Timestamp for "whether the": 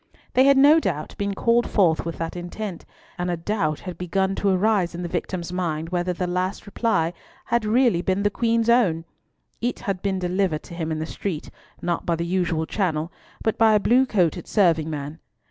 5.89-6.25